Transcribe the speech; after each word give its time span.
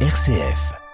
RCF. 0.00 0.85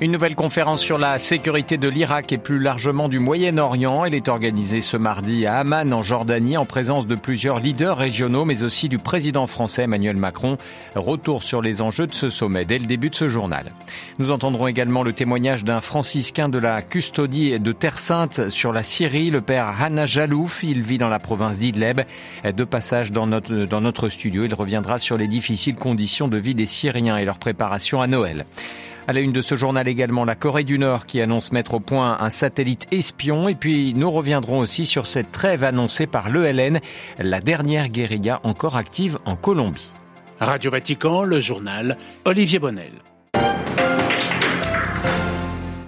Une 0.00 0.10
nouvelle 0.10 0.34
conférence 0.34 0.82
sur 0.82 0.98
la 0.98 1.20
sécurité 1.20 1.78
de 1.78 1.88
l'Irak 1.88 2.32
et 2.32 2.38
plus 2.38 2.58
largement 2.58 3.08
du 3.08 3.20
Moyen-Orient. 3.20 4.04
Elle 4.04 4.14
est 4.14 4.26
organisée 4.26 4.80
ce 4.80 4.96
mardi 4.96 5.46
à 5.46 5.58
Amman 5.58 5.92
en 5.92 6.02
Jordanie 6.02 6.56
en 6.56 6.66
présence 6.66 7.06
de 7.06 7.14
plusieurs 7.14 7.60
leaders 7.60 7.96
régionaux 7.96 8.44
mais 8.44 8.64
aussi 8.64 8.88
du 8.88 8.98
président 8.98 9.46
français 9.46 9.84
Emmanuel 9.84 10.16
Macron. 10.16 10.58
Retour 10.96 11.44
sur 11.44 11.62
les 11.62 11.80
enjeux 11.80 12.08
de 12.08 12.14
ce 12.14 12.28
sommet 12.28 12.64
dès 12.64 12.80
le 12.80 12.86
début 12.86 13.08
de 13.08 13.14
ce 13.14 13.28
journal. 13.28 13.70
Nous 14.18 14.32
entendrons 14.32 14.66
également 14.66 15.04
le 15.04 15.12
témoignage 15.12 15.62
d'un 15.62 15.80
franciscain 15.80 16.48
de 16.48 16.58
la 16.58 16.82
custodie 16.82 17.60
de 17.60 17.72
Terre 17.72 18.00
Sainte 18.00 18.48
sur 18.48 18.72
la 18.72 18.82
Syrie, 18.82 19.30
le 19.30 19.42
père 19.42 19.80
Hanna 19.80 20.06
Jalouf. 20.06 20.64
Il 20.64 20.82
vit 20.82 20.98
dans 20.98 21.08
la 21.08 21.20
province 21.20 21.56
d'Idleb. 21.56 22.00
De 22.44 22.64
passage 22.64 23.12
dans 23.12 23.28
notre, 23.28 23.54
dans 23.66 23.80
notre 23.80 24.08
studio, 24.08 24.44
il 24.44 24.54
reviendra 24.54 24.98
sur 24.98 25.16
les 25.16 25.28
difficiles 25.28 25.76
conditions 25.76 26.26
de 26.26 26.36
vie 26.36 26.56
des 26.56 26.66
Syriens 26.66 27.16
et 27.16 27.24
leur 27.24 27.38
préparation 27.38 28.02
à 28.02 28.08
Noël. 28.08 28.44
À 29.06 29.12
la 29.12 29.20
une 29.20 29.32
de 29.32 29.42
ce 29.42 29.54
journal 29.54 29.86
également, 29.86 30.24
la 30.24 30.34
Corée 30.34 30.64
du 30.64 30.78
Nord 30.78 31.04
qui 31.04 31.20
annonce 31.20 31.52
mettre 31.52 31.74
au 31.74 31.80
point 31.80 32.16
un 32.20 32.30
satellite 32.30 32.86
espion. 32.90 33.48
Et 33.48 33.54
puis 33.54 33.92
nous 33.94 34.10
reviendrons 34.10 34.60
aussi 34.60 34.86
sur 34.86 35.06
cette 35.06 35.30
trêve 35.30 35.62
annoncée 35.62 36.06
par 36.06 36.30
l'ELN, 36.30 36.80
la 37.18 37.40
dernière 37.40 37.90
guérilla 37.90 38.40
encore 38.44 38.76
active 38.76 39.18
en 39.26 39.36
Colombie. 39.36 39.92
Radio 40.40 40.70
Vatican, 40.70 41.22
le 41.22 41.40
journal 41.40 41.98
Olivier 42.24 42.58
Bonnel. 42.58 42.92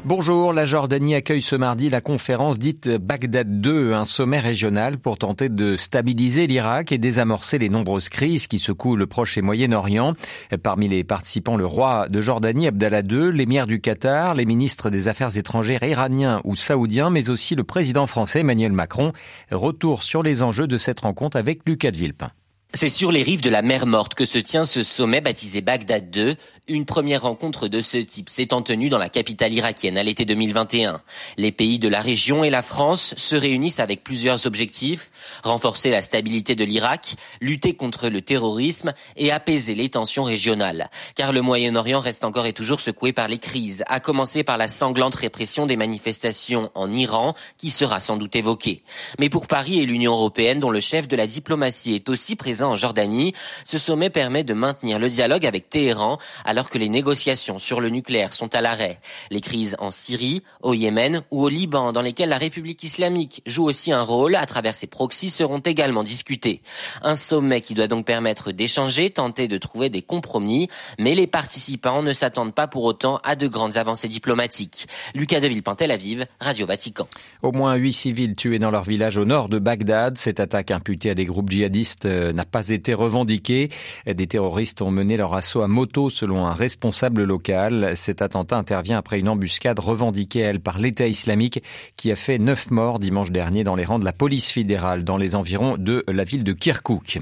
Bonjour, 0.08 0.52
la 0.52 0.66
Jordanie 0.66 1.16
accueille 1.16 1.42
ce 1.42 1.56
mardi 1.56 1.90
la 1.90 2.00
conférence 2.00 2.60
dite 2.60 2.88
Bagdad 2.88 3.60
2, 3.60 3.92
un 3.92 4.04
sommet 4.04 4.38
régional 4.38 4.98
pour 4.98 5.18
tenter 5.18 5.48
de 5.48 5.76
stabiliser 5.76 6.46
l'Irak 6.46 6.92
et 6.92 6.98
désamorcer 6.98 7.58
les 7.58 7.68
nombreuses 7.68 8.08
crises 8.08 8.46
qui 8.46 8.60
secouent 8.60 8.94
le 8.94 9.08
Proche 9.08 9.36
et 9.36 9.42
Moyen-Orient. 9.42 10.14
Parmi 10.62 10.86
les 10.86 11.02
participants, 11.02 11.56
le 11.56 11.66
roi 11.66 12.08
de 12.08 12.20
Jordanie, 12.20 12.68
Abdallah 12.68 13.02
II, 13.02 13.32
l'émir 13.32 13.66
du 13.66 13.80
Qatar, 13.80 14.36
les 14.36 14.46
ministres 14.46 14.90
des 14.90 15.08
Affaires 15.08 15.36
étrangères 15.36 15.82
iraniens 15.82 16.40
ou 16.44 16.54
saoudiens, 16.54 17.10
mais 17.10 17.28
aussi 17.28 17.56
le 17.56 17.64
président 17.64 18.06
français 18.06 18.40
Emmanuel 18.40 18.70
Macron. 18.70 19.12
Retour 19.50 20.04
sur 20.04 20.22
les 20.22 20.44
enjeux 20.44 20.68
de 20.68 20.78
cette 20.78 21.00
rencontre 21.00 21.36
avec 21.36 21.62
Lucas 21.66 21.90
de 21.90 21.96
Villepin. 21.96 22.30
C'est 22.72 22.90
sur 22.90 23.10
les 23.10 23.22
rives 23.22 23.40
de 23.40 23.48
la 23.48 23.62
mer 23.62 23.86
Morte 23.86 24.14
que 24.14 24.26
se 24.26 24.36
tient 24.36 24.66
ce 24.66 24.82
sommet 24.82 25.22
baptisé 25.22 25.62
Bagdad 25.62 26.10
2. 26.10 26.34
Une 26.68 26.84
première 26.84 27.22
rencontre 27.22 27.68
de 27.68 27.80
ce 27.80 27.96
type 27.96 28.28
s'étant 28.28 28.60
tenue 28.60 28.88
dans 28.90 28.98
la 28.98 29.08
capitale 29.08 29.54
irakienne 29.54 29.96
à 29.96 30.02
l'été 30.02 30.24
2021. 30.24 31.00
Les 31.38 31.52
pays 31.52 31.78
de 31.78 31.88
la 31.88 32.02
région 32.02 32.44
et 32.44 32.50
la 32.50 32.62
France 32.62 33.14
se 33.16 33.36
réunissent 33.36 33.78
avec 33.78 34.02
plusieurs 34.04 34.46
objectifs. 34.46 35.10
Renforcer 35.42 35.90
la 35.90 36.02
stabilité 36.02 36.54
de 36.54 36.64
l'Irak, 36.64 37.14
lutter 37.40 37.74
contre 37.74 38.08
le 38.08 38.20
terrorisme 38.20 38.92
et 39.16 39.30
apaiser 39.30 39.74
les 39.74 39.88
tensions 39.88 40.24
régionales. 40.24 40.90
Car 41.14 41.32
le 41.32 41.40
Moyen-Orient 41.40 42.00
reste 42.00 42.24
encore 42.24 42.46
et 42.46 42.52
toujours 42.52 42.80
secoué 42.80 43.12
par 43.12 43.28
les 43.28 43.38
crises, 43.38 43.84
à 43.86 44.00
commencer 44.00 44.44
par 44.44 44.58
la 44.58 44.68
sanglante 44.68 45.14
répression 45.14 45.66
des 45.66 45.76
manifestations 45.76 46.70
en 46.74 46.92
Iran, 46.92 47.34
qui 47.56 47.70
sera 47.70 48.00
sans 48.00 48.16
doute 48.18 48.36
évoquée. 48.36 48.82
Mais 49.18 49.30
pour 49.30 49.46
Paris 49.46 49.78
et 49.78 49.86
l'Union 49.86 50.12
européenne, 50.12 50.60
dont 50.60 50.70
le 50.70 50.80
chef 50.80 51.08
de 51.08 51.16
la 51.16 51.28
diplomatie 51.28 51.94
est 51.94 52.10
aussi 52.10 52.34
présent 52.34 52.55
en 52.62 52.76
Jordanie. 52.76 53.32
Ce 53.64 53.78
sommet 53.78 54.10
permet 54.10 54.44
de 54.44 54.54
maintenir 54.54 54.98
le 54.98 55.08
dialogue 55.08 55.46
avec 55.46 55.68
Téhéran 55.68 56.18
alors 56.44 56.70
que 56.70 56.78
les 56.78 56.88
négociations 56.88 57.58
sur 57.58 57.80
le 57.80 57.88
nucléaire 57.88 58.32
sont 58.32 58.54
à 58.54 58.60
l'arrêt. 58.60 59.00
Les 59.30 59.40
crises 59.40 59.76
en 59.78 59.90
Syrie, 59.90 60.42
au 60.62 60.74
Yémen 60.74 61.22
ou 61.30 61.44
au 61.44 61.48
Liban 61.48 61.92
dans 61.92 62.02
lesquelles 62.02 62.28
la 62.28 62.38
République 62.38 62.82
islamique 62.82 63.42
joue 63.46 63.64
aussi 63.64 63.92
un 63.92 64.02
rôle 64.02 64.36
à 64.36 64.46
travers 64.46 64.74
ses 64.74 64.86
proxys 64.86 65.30
seront 65.30 65.58
également 65.58 66.04
discutés. 66.04 66.62
Un 67.02 67.16
sommet 67.16 67.60
qui 67.60 67.74
doit 67.74 67.88
donc 67.88 68.06
permettre 68.06 68.52
d'échanger, 68.52 69.10
tenter 69.10 69.48
de 69.48 69.58
trouver 69.58 69.90
des 69.90 70.02
compromis, 70.02 70.68
mais 70.98 71.14
les 71.14 71.26
participants 71.26 72.02
ne 72.02 72.12
s'attendent 72.12 72.54
pas 72.54 72.66
pour 72.66 72.84
autant 72.84 73.20
à 73.24 73.36
de 73.36 73.48
grandes 73.48 73.76
avancées 73.76 74.08
diplomatiques. 74.08 74.86
Lucas 75.14 75.40
de 75.40 75.48
Villepin, 75.48 75.74
Aviv, 75.90 76.26
Radio 76.40 76.66
Vatican. 76.66 77.06
Au 77.42 77.52
moins 77.52 77.74
huit 77.74 77.92
civils 77.92 78.34
tués 78.34 78.58
dans 78.58 78.70
leur 78.70 78.84
village 78.84 79.16
au 79.16 79.24
nord 79.24 79.48
de 79.48 79.58
Bagdad. 79.58 80.16
Cette 80.18 80.40
attaque 80.40 80.70
imputée 80.70 81.10
à 81.10 81.14
des 81.14 81.24
groupes 81.24 81.50
djihadistes 81.50 82.06
euh, 82.06 82.32
n'a 82.32 82.44
pas 82.46 82.70
été 82.70 82.94
revendiqué. 82.94 83.68
Des 84.06 84.26
terroristes 84.26 84.82
ont 84.82 84.90
mené 84.90 85.16
leur 85.16 85.34
assaut 85.34 85.62
à 85.62 85.68
moto 85.68 86.10
selon 86.10 86.46
un 86.46 86.54
responsable 86.54 87.24
local. 87.24 87.92
Cet 87.94 88.22
attentat 88.22 88.56
intervient 88.56 88.98
après 88.98 89.18
une 89.18 89.28
embuscade 89.28 89.78
revendiquée, 89.78 90.40
elle, 90.40 90.60
par 90.60 90.78
l'État 90.78 91.06
islamique 91.06 91.62
qui 91.96 92.10
a 92.10 92.16
fait 92.16 92.38
neuf 92.38 92.70
morts 92.70 92.98
dimanche 92.98 93.30
dernier 93.30 93.64
dans 93.64 93.74
les 93.74 93.84
rangs 93.84 93.98
de 93.98 94.04
la 94.04 94.12
police 94.12 94.50
fédérale 94.50 95.04
dans 95.04 95.16
les 95.16 95.34
environs 95.34 95.76
de 95.76 96.04
la 96.08 96.24
ville 96.24 96.44
de 96.44 96.52
Kirkouk. 96.52 97.20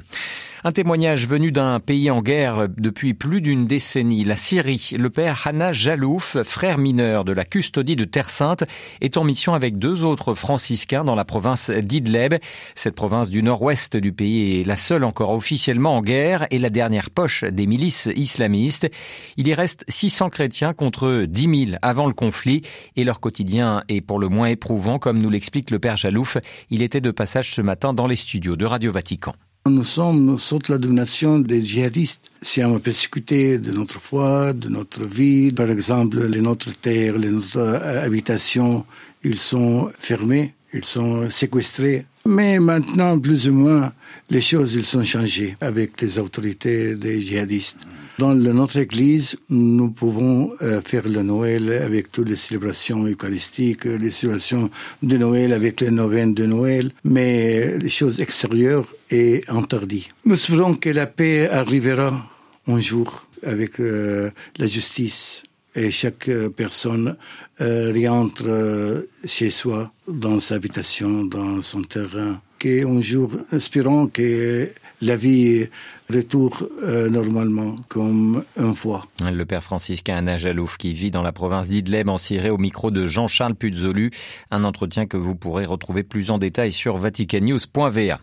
Un 0.66 0.72
témoignage 0.72 1.28
venu 1.28 1.52
d'un 1.52 1.78
pays 1.78 2.10
en 2.10 2.22
guerre 2.22 2.68
depuis 2.78 3.12
plus 3.12 3.42
d'une 3.42 3.66
décennie, 3.66 4.24
la 4.24 4.36
Syrie. 4.36 4.92
Le 4.96 5.10
père 5.10 5.46
Hanna 5.46 5.72
Jalouf, 5.72 6.38
frère 6.42 6.78
mineur 6.78 7.26
de 7.26 7.34
la 7.34 7.44
custodie 7.44 7.96
de 7.96 8.06
Terre 8.06 8.30
Sainte, 8.30 8.64
est 9.02 9.18
en 9.18 9.24
mission 9.24 9.52
avec 9.52 9.78
deux 9.78 10.04
autres 10.04 10.32
franciscains 10.32 11.04
dans 11.04 11.16
la 11.16 11.26
province 11.26 11.68
d'Idleb. 11.68 12.36
Cette 12.76 12.94
province 12.94 13.28
du 13.28 13.42
nord-ouest 13.42 13.98
du 13.98 14.14
pays 14.14 14.58
est 14.58 14.64
la 14.64 14.78
seule 14.78 15.04
encore 15.04 15.32
officiellement 15.32 15.98
en 15.98 16.00
guerre 16.00 16.46
et 16.50 16.58
la 16.58 16.70
dernière 16.70 17.10
poche 17.10 17.44
des 17.44 17.66
milices 17.66 18.08
islamistes. 18.16 18.90
Il 19.36 19.46
y 19.46 19.52
reste 19.52 19.84
600 19.88 20.30
chrétiens 20.30 20.72
contre 20.72 21.26
10 21.28 21.66
000 21.66 21.78
avant 21.82 22.06
le 22.06 22.14
conflit 22.14 22.62
et 22.96 23.04
leur 23.04 23.20
quotidien 23.20 23.82
est 23.90 24.00
pour 24.00 24.18
le 24.18 24.30
moins 24.30 24.48
éprouvant, 24.48 24.98
comme 24.98 25.18
nous 25.18 25.28
l'explique 25.28 25.70
le 25.70 25.78
père 25.78 25.98
Jalouf. 25.98 26.38
Il 26.70 26.80
était 26.80 27.02
de 27.02 27.10
passage 27.10 27.52
ce 27.52 27.60
matin 27.60 27.92
dans 27.92 28.06
les 28.06 28.16
studios 28.16 28.56
de 28.56 28.64
Radio 28.64 28.92
Vatican. 28.92 29.34
Nous 29.66 29.82
sommes 29.82 30.38
sous 30.38 30.58
la 30.68 30.76
domination 30.76 31.38
des 31.38 31.64
djihadistes. 31.64 32.30
Si 32.42 32.62
on 32.62 32.78
persécuté 32.78 33.56
de 33.56 33.72
notre 33.72 33.98
foi, 33.98 34.52
de 34.52 34.68
notre 34.68 35.04
vie, 35.04 35.52
par 35.52 35.70
exemple, 35.70 36.22
les 36.26 36.42
notre 36.42 36.70
terres, 36.78 37.16
les 37.16 37.30
notre 37.30 37.60
euh, 37.60 38.04
habitations, 38.04 38.84
ils 39.22 39.38
sont 39.38 39.90
fermés, 39.98 40.52
ils 40.74 40.84
sont 40.84 41.30
séquestrés. 41.30 42.04
Mais 42.26 42.60
maintenant, 42.60 43.18
plus 43.18 43.48
ou 43.48 43.54
moins, 43.54 43.90
les 44.28 44.42
choses, 44.42 44.74
ils 44.74 44.84
sont 44.84 45.02
changées 45.02 45.56
avec 45.62 45.98
les 46.02 46.18
autorités 46.18 46.94
des 46.94 47.22
djihadistes. 47.22 47.86
Dans 48.18 48.32
notre 48.32 48.76
église, 48.76 49.36
nous 49.50 49.90
pouvons 49.90 50.52
euh, 50.62 50.80
faire 50.80 51.08
le 51.08 51.24
Noël 51.24 51.72
avec 51.82 52.12
toutes 52.12 52.28
les 52.28 52.36
célébrations 52.36 53.04
eucharistiques, 53.04 53.86
les 53.86 54.12
célébrations 54.12 54.70
de 55.02 55.16
Noël 55.16 55.52
avec 55.52 55.80
les 55.80 55.90
neuvaines 55.90 56.32
de 56.32 56.46
Noël, 56.46 56.92
mais 57.02 57.76
les 57.76 57.88
choses 57.88 58.20
extérieures 58.20 58.86
est 59.10 59.50
interdites. 59.50 60.10
Nous 60.24 60.34
espérons 60.34 60.76
que 60.76 60.90
la 60.90 61.08
paix 61.08 61.48
arrivera 61.50 62.30
un 62.68 62.78
jour 62.78 63.26
avec 63.44 63.80
euh, 63.80 64.30
la 64.58 64.68
justice 64.68 65.42
et 65.74 65.90
chaque 65.90 66.30
personne 66.56 67.16
euh, 67.60 67.92
rentre 68.08 69.08
chez 69.24 69.50
soi, 69.50 69.92
dans 70.06 70.38
sa 70.38 70.54
habitation, 70.54 71.24
dans 71.24 71.60
son 71.62 71.82
terrain. 71.82 72.40
Qu'un 72.60 73.00
jour, 73.00 73.32
espérons 73.52 74.06
que 74.06 74.68
la 75.02 75.16
vie 75.16 75.66
retour 76.12 76.62
euh, 76.82 77.08
normalement 77.08 77.76
comme 77.88 78.44
un 78.56 78.74
fois. 78.74 79.04
Le 79.20 79.44
père 79.44 79.64
franciscain 79.64 80.16
Anajalouf 80.16 80.76
qui 80.76 80.92
vit 80.92 81.10
dans 81.10 81.22
la 81.22 81.32
province 81.32 81.68
d'Idleb 81.68 82.08
en 82.08 82.18
Syrie 82.18 82.50
au 82.50 82.58
micro 82.58 82.90
de 82.90 83.06
Jean-Charles 83.06 83.54
Puzolu. 83.54 84.10
Un 84.50 84.64
entretien 84.64 85.06
que 85.06 85.16
vous 85.16 85.34
pourrez 85.34 85.64
retrouver 85.64 86.02
plus 86.02 86.30
en 86.30 86.38
détail 86.38 86.72
sur 86.72 86.96
vaticannews.va. 86.96 88.18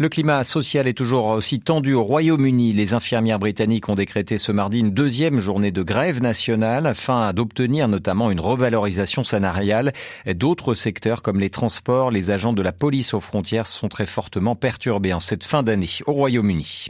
Le 0.00 0.08
climat 0.08 0.44
social 0.44 0.86
est 0.86 0.96
toujours 0.96 1.26
aussi 1.26 1.58
tendu 1.58 1.92
au 1.92 2.04
Royaume-Uni. 2.04 2.72
Les 2.72 2.94
infirmières 2.94 3.40
britanniques 3.40 3.88
ont 3.88 3.96
décrété 3.96 4.38
ce 4.38 4.52
mardi 4.52 4.78
une 4.78 4.92
deuxième 4.92 5.40
journée 5.40 5.72
de 5.72 5.82
grève 5.82 6.22
nationale 6.22 6.86
afin 6.86 7.32
d'obtenir 7.32 7.88
notamment 7.88 8.30
une 8.30 8.38
revalorisation 8.38 9.24
salariale. 9.24 9.92
D'autres 10.24 10.74
secteurs 10.74 11.22
comme 11.22 11.40
les 11.40 11.50
transports, 11.50 12.12
les 12.12 12.30
agents 12.30 12.52
de 12.52 12.62
la 12.62 12.70
police 12.70 13.12
aux 13.12 13.18
frontières 13.18 13.66
sont 13.66 13.88
très 13.88 14.06
fortement 14.06 14.54
perturbés 14.54 15.12
en 15.12 15.18
cette 15.18 15.42
fin 15.42 15.64
d'année 15.64 15.88
au 16.06 16.12
Royaume-Uni. 16.12 16.86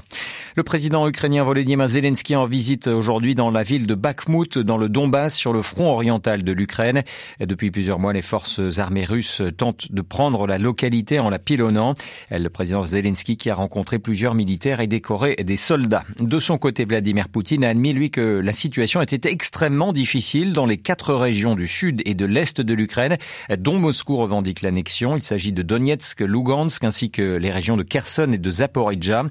Le 0.57 0.63
président 0.65 1.07
ukrainien 1.07 1.45
Volodymyr 1.45 1.89
Zelensky 1.89 2.35
en 2.35 2.47
visite 2.47 2.89
aujourd'hui 2.89 3.37
dans 3.37 3.51
la 3.51 3.63
ville 3.63 3.87
de 3.87 3.95
Bakhmut 3.95 4.59
dans 4.59 4.77
le 4.77 4.89
Donbass 4.89 5.37
sur 5.37 5.53
le 5.53 5.63
front 5.63 5.93
oriental 5.93 6.43
de 6.43 6.51
l'Ukraine. 6.53 7.03
Depuis 7.39 7.71
plusieurs 7.71 8.01
mois, 8.01 8.13
les 8.13 8.23
forces 8.23 8.61
armées 8.79 9.05
russes 9.05 9.41
tentent 9.57 9.93
de 9.93 10.03
prendre 10.03 10.49
la 10.49 10.59
localité 10.59 11.21
en 11.21 11.31
la 11.31 11.39
pilonnant. 11.39 11.95
Le 12.31 12.49
président 12.49 12.85
Zelensky 12.85 13.37
qui 13.37 13.51
a 13.51 13.55
rencontré 13.55 14.01
plusieurs 14.01 14.35
militaires 14.35 14.81
et 14.81 14.89
décoré 14.89 15.37
des 15.37 15.57
soldats. 15.57 16.05
De 16.21 16.41
son 16.41 16.59
côté, 16.59 16.85
Vladimir 16.85 17.29
Poutine 17.29 17.65
a 17.65 17.69
admis, 17.69 17.93
lui, 17.93 18.11
que 18.11 18.41
la 18.43 18.53
situation 18.53 19.01
était 19.01 19.31
extrêmement 19.31 19.93
difficile 19.93 20.53
dans 20.53 20.67
les 20.67 20.79
quatre 20.79 21.15
régions 21.15 21.55
du 21.55 21.69
sud 21.69 22.03
et 22.05 22.15
de 22.15 22.25
l'est 22.25 22.61
de 22.61 22.75
l'Ukraine, 22.75 23.17
dont 23.59 23.79
Moscou 23.79 24.17
revendique 24.17 24.63
l'annexion. 24.63 25.17
Il 25.17 25.23
s'agit 25.23 25.53
de 25.53 25.63
Donetsk, 25.63 26.21
Lugansk, 26.21 26.83
ainsi 26.83 27.11
que 27.11 27.37
les 27.37 27.51
régions 27.53 27.77
de 27.77 27.85
Kherson 27.85 28.33
et 28.33 28.39
de 28.39 28.51
Zaporizhzhia. 28.51 29.25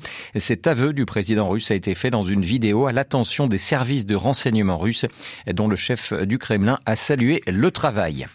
Aveu 0.77 0.93
du 0.93 1.07
président 1.07 1.49
russe 1.49 1.71
a 1.71 1.75
été 1.75 1.95
fait 1.95 2.11
dans 2.11 2.21
une 2.21 2.43
vidéo 2.43 2.85
à 2.85 2.91
l'attention 2.91 3.47
des 3.47 3.57
services 3.57 4.05
de 4.05 4.13
renseignement 4.13 4.77
russes, 4.77 5.07
dont 5.51 5.67
le 5.67 5.75
chef 5.75 6.13
du 6.13 6.37
Kremlin 6.37 6.77
a 6.85 6.95
salué 6.95 7.41
le 7.47 7.71
travail. 7.71 8.27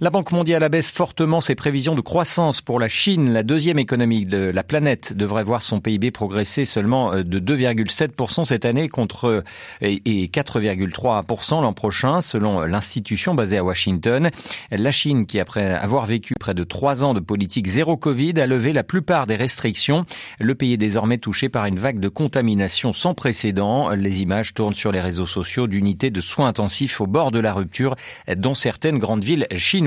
La 0.00 0.10
Banque 0.10 0.32
mondiale 0.32 0.64
abaisse 0.64 0.90
fortement 0.90 1.40
ses 1.40 1.54
prévisions 1.54 1.94
de 1.94 2.00
croissance 2.00 2.60
pour 2.60 2.80
la 2.80 2.88
Chine. 2.88 3.32
La 3.32 3.44
deuxième 3.44 3.78
économie 3.78 4.26
de 4.26 4.38
la 4.38 4.64
planète 4.64 5.16
devrait 5.16 5.44
voir 5.44 5.62
son 5.62 5.80
PIB 5.80 6.10
progresser 6.10 6.64
seulement 6.64 7.12
euh, 7.12 7.22
de 7.22 7.38
2,7% 7.38 8.44
cette 8.44 8.64
année 8.64 8.88
contre 8.88 9.44
et 9.80 10.26
4,3% 10.26 11.62
l'an 11.62 11.72
prochain, 11.72 12.22
selon 12.22 12.62
l'institution 12.62 13.34
basée 13.34 13.56
à 13.56 13.62
Washington. 13.62 14.30
La 14.72 14.90
Chine, 14.90 15.26
qui 15.26 15.38
après 15.38 15.70
avoir 15.72 16.06
vécu 16.06 16.34
près 16.40 16.54
de 16.54 16.64
trois 16.64 17.04
ans 17.04 17.14
de 17.14 17.20
politique 17.20 17.68
zéro 17.68 17.96
Covid, 17.96 18.40
a 18.40 18.46
levé 18.46 18.72
la 18.72 18.82
plupart 18.82 19.28
des 19.28 19.36
restrictions. 19.36 20.06
Le 20.40 20.56
pays 20.56 20.72
est 20.72 20.78
désormais 20.78 21.18
touché 21.18 21.48
par 21.48 21.66
une 21.66 21.78
vague 21.78 22.00
de 22.00 22.08
contamination 22.08 22.90
sans 22.90 23.14
précédent. 23.14 23.90
Les 23.90 24.22
images 24.22 24.54
tournent 24.54 24.74
sur 24.74 24.90
les 24.90 25.00
réseaux 25.00 25.26
sociaux 25.26 25.68
d'unités 25.68 26.10
de 26.10 26.20
soins 26.20 26.48
intensifs 26.48 27.00
au 27.00 27.06
bord 27.06 27.30
de 27.30 27.38
la 27.38 27.52
rupture, 27.52 27.94
dont 28.36 28.54
certaines 28.54 28.98
grandes 28.98 29.22
villes 29.22 29.46
chinoises. 29.54 29.83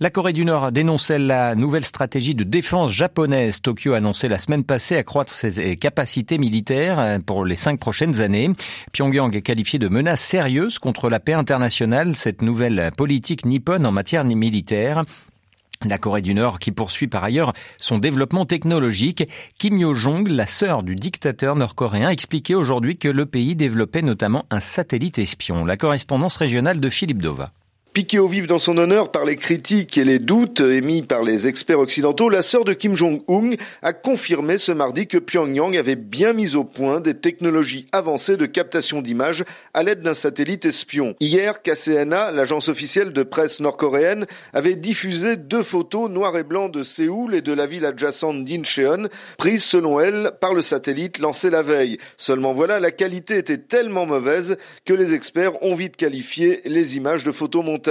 La 0.00 0.10
Corée 0.10 0.32
du 0.32 0.44
Nord 0.44 0.72
dénonçait 0.72 1.18
la 1.18 1.54
nouvelle 1.54 1.84
stratégie 1.84 2.34
de 2.34 2.42
défense 2.42 2.90
japonaise. 2.90 3.62
Tokyo 3.62 3.92
a 3.92 3.98
annoncé 3.98 4.28
la 4.28 4.38
semaine 4.38 4.64
passée 4.64 4.96
accroître 4.96 5.32
ses 5.32 5.76
capacités 5.76 6.36
militaires 6.36 7.20
pour 7.24 7.44
les 7.44 7.54
cinq 7.54 7.78
prochaines 7.78 8.20
années. 8.20 8.50
Pyongyang 8.92 9.34
est 9.34 9.42
qualifié 9.42 9.78
de 9.78 9.88
menace 9.88 10.20
sérieuse 10.20 10.80
contre 10.80 11.08
la 11.08 11.20
paix 11.20 11.34
internationale, 11.34 12.14
cette 12.14 12.42
nouvelle 12.42 12.90
politique 12.96 13.46
nippone 13.46 13.86
en 13.86 13.92
matière 13.92 14.24
militaire. 14.24 15.04
La 15.84 15.98
Corée 15.98 16.22
du 16.22 16.34
Nord 16.34 16.58
qui 16.58 16.72
poursuit 16.72 17.08
par 17.08 17.22
ailleurs 17.22 17.52
son 17.78 17.98
développement 17.98 18.46
technologique. 18.46 19.28
Kim 19.58 19.78
Yo-jong, 19.78 20.28
la 20.28 20.46
sœur 20.46 20.82
du 20.82 20.96
dictateur 20.96 21.56
nord-coréen, 21.56 22.08
expliquait 22.08 22.54
aujourd'hui 22.54 22.96
que 22.96 23.08
le 23.08 23.26
pays 23.26 23.54
développait 23.54 24.02
notamment 24.02 24.46
un 24.50 24.60
satellite 24.60 25.18
espion. 25.18 25.64
La 25.64 25.76
correspondance 25.76 26.36
régionale 26.36 26.80
de 26.80 26.88
Philippe 26.88 27.22
Dova. 27.22 27.52
Piquée 27.94 28.18
au 28.18 28.26
vif 28.26 28.48
dans 28.48 28.58
son 28.58 28.76
honneur 28.76 29.12
par 29.12 29.24
les 29.24 29.36
critiques 29.36 29.98
et 29.98 30.04
les 30.04 30.18
doutes 30.18 30.58
émis 30.58 31.02
par 31.02 31.22
les 31.22 31.46
experts 31.46 31.78
occidentaux, 31.78 32.28
la 32.28 32.42
sœur 32.42 32.64
de 32.64 32.72
Kim 32.72 32.96
Jong-un 32.96 33.50
a 33.82 33.92
confirmé 33.92 34.58
ce 34.58 34.72
mardi 34.72 35.06
que 35.06 35.16
Pyongyang 35.16 35.76
avait 35.76 35.94
bien 35.94 36.32
mis 36.32 36.56
au 36.56 36.64
point 36.64 36.98
des 36.98 37.14
technologies 37.14 37.86
avancées 37.92 38.36
de 38.36 38.46
captation 38.46 39.00
d'images 39.00 39.44
à 39.74 39.84
l'aide 39.84 40.02
d'un 40.02 40.12
satellite 40.12 40.64
espion. 40.64 41.14
Hier, 41.20 41.62
KCNA, 41.62 42.32
l'agence 42.32 42.68
officielle 42.68 43.12
de 43.12 43.22
presse 43.22 43.60
nord-coréenne, 43.60 44.26
avait 44.52 44.74
diffusé 44.74 45.36
deux 45.36 45.62
photos 45.62 46.10
noir 46.10 46.36
et 46.36 46.42
blanc 46.42 46.68
de 46.68 46.82
Séoul 46.82 47.32
et 47.32 47.42
de 47.42 47.52
la 47.52 47.66
ville 47.66 47.86
adjacente 47.86 48.44
d'Incheon, 48.44 49.08
prises 49.38 49.62
selon 49.62 50.00
elle 50.00 50.32
par 50.40 50.52
le 50.52 50.62
satellite 50.62 51.20
lancé 51.20 51.48
la 51.48 51.62
veille. 51.62 51.98
Seulement 52.16 52.54
voilà, 52.54 52.80
la 52.80 52.90
qualité 52.90 53.38
était 53.38 53.58
tellement 53.58 54.04
mauvaise 54.04 54.56
que 54.84 54.94
les 54.94 55.14
experts 55.14 55.62
ont 55.62 55.76
vite 55.76 55.94
qualifié 55.94 56.60
les 56.64 56.96
images 56.96 57.22
de 57.22 57.30
photos 57.30 57.64
montées 57.64 57.83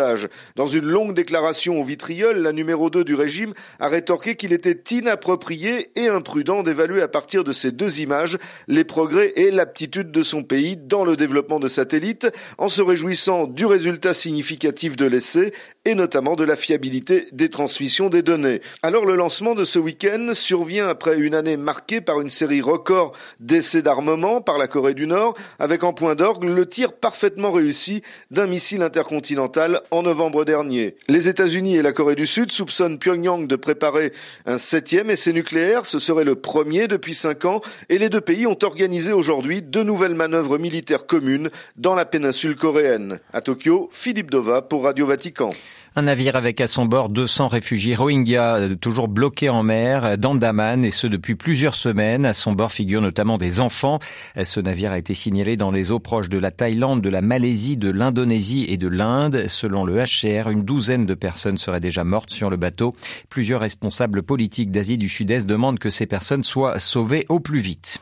dans 0.56 0.68
une 0.68 0.86
longue 0.86 1.14
déclaration 1.14 1.80
au 1.80 1.84
vitriol, 1.84 2.38
la 2.38 2.52
numéro 2.52 2.90
2 2.90 3.04
du 3.04 3.16
régime 3.16 3.54
a 3.80 3.88
rétorqué 3.88 4.36
qu'il 4.36 4.54
était 4.54 4.96
inapproprié 4.96 5.90
et 5.96 6.08
imprudent 6.08 6.64
d'évaluer 6.64 7.02
à 7.02 7.08
partir 7.08 7.44
de 7.44 7.52
ces 7.52 7.72
deux 7.72 8.02
images 8.02 8.38
les 8.68 8.84
progrès 8.84 9.34
et 9.36 9.52
l'aptitude 9.52 10.12
de 10.12 10.24
son 10.24 10.44
pays 10.44 10.78
dans 10.78 11.06
le 11.06 11.16
développement 11.16 11.60
de 11.60 11.68
satellites, 11.68 12.28
en 12.58 12.68
se 12.68 12.82
réjouissant 12.82 13.48
du 13.48 13.66
résultat 13.66 14.14
significatif 14.14 14.96
de 14.96 15.06
l'essai 15.06 15.54
et 15.86 15.96
notamment 15.96 16.36
de 16.36 16.44
la 16.44 16.56
fiabilité 16.56 17.28
des 17.32 17.50
transmissions 17.50 18.10
des 18.10 18.24
données. 18.24 18.62
Alors 18.84 19.06
le 19.06 19.16
lancement 19.16 19.54
de 19.54 19.64
ce 19.64 19.80
week-end 19.80 20.30
survient 20.34 20.88
après 20.88 21.18
une 21.18 21.36
année 21.36 21.58
marquée 21.58 22.00
par 22.00 22.22
une 22.22 22.30
série 22.30 22.62
record 22.62 23.14
d'essais 23.40 23.82
d'armement 23.82 24.42
par 24.42 24.58
la 24.58 24.68
Corée 24.68 24.94
du 24.94 25.08
Nord, 25.08 25.36
avec 25.60 25.84
en 25.84 25.94
point 25.94 26.16
d'orgue 26.16 26.46
le 26.46 26.66
tir 26.66 26.94
parfaitement 26.94 27.52
réussi 27.52 28.02
d'un 28.32 28.48
missile 28.48 28.82
intercontinental 28.82 29.82
en 29.92 30.04
novembre 30.04 30.46
dernier. 30.46 30.96
Les 31.10 31.28
États-Unis 31.28 31.76
et 31.76 31.82
la 31.82 31.92
Corée 31.92 32.16
du 32.16 32.28
Sud 32.28 32.52
soupçonnent 32.52 33.00
Pyongyang 33.00 33.48
de 33.48 33.56
préparer 33.58 34.14
un 34.46 34.58
septième 34.58 35.10
essai 35.10 35.34
nucléaire. 35.34 35.86
Ce 35.86 36.00
serait 36.00 36.24
le 36.24 36.36
premier 36.36 36.88
depuis 36.88 37.14
cinq 37.14 37.44
ans 37.46 37.62
et 37.90 37.98
les 37.98 38.10
deux 38.10 38.22
pays 38.22 38.48
ont 38.48 38.58
organisé 38.64 39.12
aujourd'hui 39.12 39.62
deux 39.62 39.84
nouvelles 39.84 40.16
manœuvres 40.16 40.58
militaires 40.58 41.08
communes 41.08 41.50
dans 41.76 41.96
la 41.96 42.06
péninsule 42.06 42.56
coréenne. 42.56 43.20
À 43.34 43.42
Tokyo, 43.42 43.90
Philippe 43.92 44.32
Dova 44.32 44.62
pour 44.62 44.84
Radio 44.84 45.06
Vatican. 45.06 45.50
Un 45.96 46.04
navire 46.04 46.36
avec 46.36 46.60
à 46.60 46.66
son 46.66 46.88
bord 46.88 47.10
200 47.10 47.50
réfugiés 47.50 47.94
Rohingyas 47.94 48.58
euh, 48.58 48.76
toujours 48.76 49.08
bloqués 49.08 49.50
en 49.50 49.62
mer 49.62 50.04
euh, 50.04 50.18
d'Andaman 50.18 50.84
et 50.84 50.90
ce 50.90 51.06
depuis 51.06 51.36
plusieurs 51.36 51.76
semaines. 51.76 52.26
À 52.26 52.34
son 52.34 52.54
bord 52.54 52.72
figurent 52.72 53.04
notamment 53.04 53.38
des 53.38 53.60
enfants. 53.60 54.00
Euh, 54.36 54.44
ce 54.44 54.60
navire 54.60 54.92
a 54.92 54.98
été 54.98 55.14
signalé 55.14 55.56
dans 55.56 55.70
les 55.70 55.92
eaux 55.92 56.00
proches 56.00 56.30
de 56.30 56.40
la 56.40 56.50
Thaïlande, 56.50 57.02
de 57.02 57.10
la 57.10 57.22
Malaisie, 57.22 57.78
de 57.78 57.92
l'Indonésie 57.92 58.66
et 58.70 58.78
de 58.78 58.88
l'Inde. 58.88 59.46
Selon 59.48 59.86
le 59.86 60.04
HCR, 60.04 60.50
une 60.50 60.64
douzaine 60.64 61.06
de 61.06 61.14
personnes 61.14 61.60
seraient 61.60 61.80
déjà 61.80 62.04
mortes 62.04 62.32
sur 62.32 62.50
le 62.50 62.58
bateau. 62.58 62.96
Plusieurs 63.30 63.62
responsables 63.62 64.24
politiques 64.24 64.72
d'Asie 64.72 64.98
du 64.98 65.10
Sud-Est 65.10 65.46
demandent 65.46 65.78
que 65.78 65.92
ces 65.92 66.08
personnes 66.08 66.44
soient 66.44 66.80
sauvées 66.80 67.28
au 67.30 67.40
plus 67.40 67.60
vite. 67.60 68.00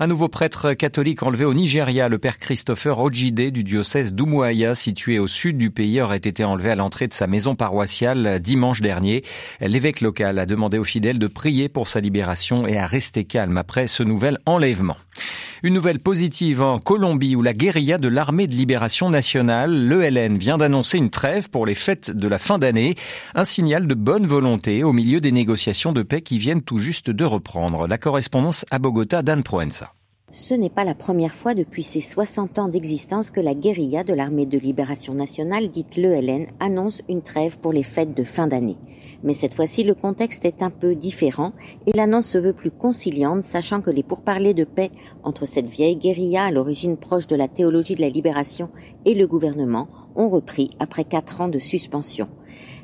Un 0.00 0.06
nouveau 0.06 0.28
prêtre 0.28 0.72
catholique 0.72 1.22
enlevé 1.22 1.44
au 1.44 1.52
Nigeria, 1.52 2.08
le 2.08 2.16
père 2.16 2.38
Christopher 2.38 2.98
Ojide 3.00 3.52
du 3.52 3.64
diocèse 3.64 4.14
d'Umuahia, 4.14 4.74
situé 4.74 5.18
au 5.18 5.28
sud 5.28 5.58
du 5.58 5.70
pays, 5.70 6.00
aurait 6.00 6.16
été 6.16 6.42
enlevé 6.42 6.70
à 6.70 6.74
l'entrée 6.74 7.06
de 7.06 7.12
sa 7.12 7.26
maison 7.34 7.56
paroissiale 7.56 8.38
dimanche 8.38 8.80
dernier. 8.80 9.24
L'évêque 9.60 10.00
local 10.00 10.38
a 10.38 10.46
demandé 10.46 10.78
aux 10.78 10.84
fidèles 10.84 11.18
de 11.18 11.26
prier 11.26 11.68
pour 11.68 11.88
sa 11.88 11.98
libération 11.98 12.64
et 12.64 12.76
à 12.76 12.86
rester 12.86 13.24
calme 13.24 13.56
après 13.56 13.88
ce 13.88 14.04
nouvel 14.04 14.38
enlèvement. 14.46 14.96
Une 15.64 15.74
nouvelle 15.74 15.98
positive 15.98 16.62
en 16.62 16.78
Colombie 16.78 17.34
où 17.34 17.42
la 17.42 17.52
guérilla 17.52 17.98
de 17.98 18.06
l'armée 18.06 18.46
de 18.46 18.54
libération 18.54 19.10
nationale, 19.10 19.88
l'ELN, 19.88 20.38
vient 20.38 20.58
d'annoncer 20.58 20.98
une 20.98 21.10
trêve 21.10 21.50
pour 21.50 21.66
les 21.66 21.74
fêtes 21.74 22.12
de 22.12 22.28
la 22.28 22.38
fin 22.38 22.60
d'année. 22.60 22.94
Un 23.34 23.44
signal 23.44 23.88
de 23.88 23.94
bonne 23.94 24.28
volonté 24.28 24.84
au 24.84 24.92
milieu 24.92 25.20
des 25.20 25.32
négociations 25.32 25.92
de 25.92 26.04
paix 26.04 26.22
qui 26.22 26.38
viennent 26.38 26.62
tout 26.62 26.78
juste 26.78 27.10
de 27.10 27.24
reprendre. 27.24 27.88
La 27.88 27.98
correspondance 27.98 28.64
à 28.70 28.78
Bogota 28.78 29.22
d'Anne 29.22 29.42
Proenza. 29.42 29.92
Ce 30.36 30.52
n'est 30.52 30.68
pas 30.68 30.82
la 30.82 30.96
première 30.96 31.32
fois 31.32 31.54
depuis 31.54 31.84
ses 31.84 32.00
60 32.00 32.58
ans 32.58 32.66
d'existence 32.66 33.30
que 33.30 33.38
la 33.38 33.54
guérilla 33.54 34.02
de 34.02 34.12
l'armée 34.12 34.46
de 34.46 34.58
libération 34.58 35.14
nationale, 35.14 35.68
dite 35.68 35.94
l'ELN, 35.94 36.48
annonce 36.58 37.02
une 37.08 37.22
trêve 37.22 37.60
pour 37.60 37.72
les 37.72 37.84
fêtes 37.84 38.16
de 38.16 38.24
fin 38.24 38.48
d'année. 38.48 38.76
Mais 39.22 39.32
cette 39.32 39.54
fois-ci, 39.54 39.84
le 39.84 39.94
contexte 39.94 40.44
est 40.44 40.60
un 40.60 40.70
peu 40.70 40.96
différent 40.96 41.52
et 41.86 41.96
l'annonce 41.96 42.26
se 42.26 42.38
veut 42.38 42.52
plus 42.52 42.72
conciliante, 42.72 43.44
sachant 43.44 43.80
que 43.80 43.92
les 43.92 44.02
pourparlers 44.02 44.54
de 44.54 44.64
paix 44.64 44.90
entre 45.22 45.46
cette 45.46 45.68
vieille 45.68 45.94
guérilla 45.94 46.46
à 46.46 46.50
l'origine 46.50 46.96
proche 46.96 47.28
de 47.28 47.36
la 47.36 47.46
théologie 47.46 47.94
de 47.94 48.00
la 48.00 48.08
libération 48.08 48.70
et 49.04 49.14
le 49.14 49.28
gouvernement 49.28 49.86
ont 50.16 50.28
repris 50.28 50.70
après 50.80 51.04
quatre 51.04 51.42
ans 51.42 51.48
de 51.48 51.60
suspension. 51.60 52.26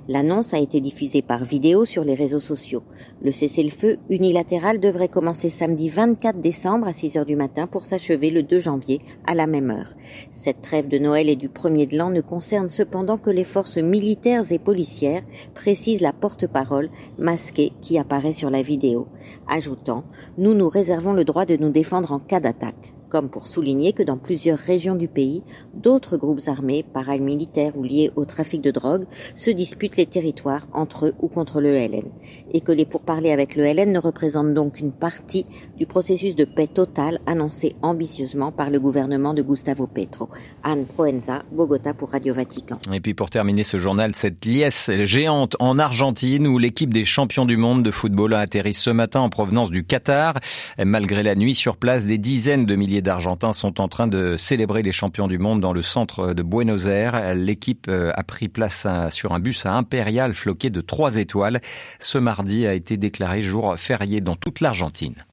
L'annonce 0.08 0.54
a 0.54 0.58
été 0.58 0.80
diffusée 0.80 1.22
par 1.22 1.44
vidéo 1.44 1.84
sur 1.84 2.04
les 2.04 2.14
réseaux 2.14 2.40
sociaux. 2.40 2.82
Le 3.22 3.32
cessez-le-feu 3.32 3.98
unilatéral 4.08 4.80
devrait 4.80 5.08
commencer 5.08 5.50
samedi 5.50 5.88
24 5.88 6.40
décembre 6.40 6.88
à 6.88 6.92
6 6.92 7.16
heures 7.16 7.26
du 7.26 7.36
matin 7.36 7.66
pour 7.66 7.84
s'achever 7.84 8.30
le 8.30 8.42
2 8.42 8.58
janvier 8.58 9.00
à 9.26 9.34
la 9.34 9.46
même 9.46 9.70
heure. 9.70 9.94
Cette 10.30 10.62
trêve 10.62 10.88
de 10.88 10.98
Noël 10.98 11.28
et 11.28 11.36
du 11.36 11.48
premier 11.48 11.86
de 11.86 11.96
l'an 11.96 12.10
ne 12.10 12.20
concerne 12.20 12.68
cependant 12.68 13.18
que 13.18 13.30
les 13.30 13.44
forces 13.44 13.78
militaires 13.78 14.50
et 14.50 14.58
policières, 14.58 15.22
précise 15.54 16.00
la 16.00 16.12
porte-parole 16.12 16.90
masquée 17.18 17.72
qui 17.80 17.98
apparaît 17.98 18.32
sur 18.32 18.50
la 18.50 18.62
vidéo, 18.62 19.06
ajoutant 19.48 20.04
Nous 20.38 20.54
nous 20.54 20.68
réservons 20.68 21.12
le 21.12 21.24
droit 21.24 21.44
de 21.44 21.56
nous 21.56 21.70
défendre 21.70 22.12
en 22.12 22.18
cas 22.18 22.40
d'attaque 22.40 22.94
comme 23.10 23.28
pour 23.28 23.46
souligner 23.46 23.92
que 23.92 24.02
dans 24.02 24.16
plusieurs 24.16 24.58
régions 24.58 24.94
du 24.94 25.08
pays, 25.08 25.42
d'autres 25.74 26.16
groupes 26.16 26.40
armés, 26.46 26.82
paramilitaires 26.82 27.76
ou 27.76 27.82
liés 27.82 28.10
au 28.16 28.24
trafic 28.24 28.62
de 28.62 28.70
drogue, 28.70 29.04
se 29.34 29.50
disputent 29.50 29.96
les 29.96 30.06
territoires 30.06 30.66
entre 30.72 31.06
eux 31.06 31.14
ou 31.20 31.28
contre 31.28 31.60
le 31.60 31.74
LN, 31.74 32.08
et 32.54 32.60
que 32.60 32.72
les 32.72 32.86
pourparlers 32.86 33.32
avec 33.32 33.56
le 33.56 33.64
LN 33.64 33.92
ne 33.92 33.98
représentent 33.98 34.54
donc 34.54 34.74
qu'une 34.74 34.92
partie 34.92 35.44
du 35.76 35.86
processus 35.86 36.34
de 36.34 36.44
paix 36.44 36.68
totale 36.68 37.20
annoncé 37.26 37.74
ambitieusement 37.82 38.52
par 38.52 38.70
le 38.70 38.80
gouvernement 38.80 39.34
de 39.34 39.42
Gustavo 39.42 39.86
Petro. 39.86 40.28
Anne 40.62 40.86
Proenza, 40.86 41.42
Bogota 41.52 41.92
pour 41.94 42.10
Radio 42.10 42.32
Vatican. 42.32 42.78
Et 42.92 43.00
puis 43.00 43.14
pour 43.14 43.30
terminer 43.30 43.64
ce 43.64 43.78
journal, 43.78 44.14
cette 44.14 44.44
liesse 44.44 44.90
géante 45.02 45.56
en 45.58 45.78
Argentine 45.78 46.46
où 46.46 46.58
l'équipe 46.58 46.92
des 46.92 47.04
champions 47.04 47.44
du 47.44 47.56
monde 47.56 47.82
de 47.82 47.90
football 47.90 48.34
a 48.34 48.40
atterri 48.40 48.74
ce 48.74 48.90
matin 48.90 49.20
en 49.20 49.30
provenance 49.30 49.70
du 49.70 49.84
Qatar. 49.84 50.38
Malgré 50.78 51.22
la 51.22 51.34
nuit 51.34 51.54
sur 51.54 51.76
place, 51.76 52.06
des 52.06 52.18
dizaines 52.18 52.66
de 52.66 52.76
milliers 52.76 52.99
d'Argentins 53.02 53.52
sont 53.52 53.80
en 53.80 53.88
train 53.88 54.06
de 54.06 54.36
célébrer 54.36 54.82
les 54.82 54.92
champions 54.92 55.28
du 55.28 55.38
monde 55.38 55.60
dans 55.60 55.72
le 55.72 55.82
centre 55.82 56.32
de 56.32 56.42
Buenos 56.42 56.86
Aires. 56.86 57.34
L'équipe 57.34 57.86
euh, 57.88 58.12
a 58.14 58.22
pris 58.22 58.48
place 58.48 58.86
sur 59.10 59.32
un 59.32 59.40
bus 59.40 59.66
à 59.66 59.74
Impérial 59.74 60.34
floqué 60.34 60.70
de 60.70 60.80
trois 60.80 61.16
étoiles. 61.16 61.60
Ce 61.98 62.18
mardi 62.18 62.66
a 62.66 62.74
été 62.74 62.96
déclaré 62.96 63.42
jour 63.42 63.76
férié 63.76 64.20
dans 64.20 64.36
toute 64.36 64.60
l'Argentine. 64.60 65.24